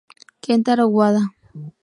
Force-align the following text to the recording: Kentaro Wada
Kentaro 0.43 0.85
Wada 0.95 1.21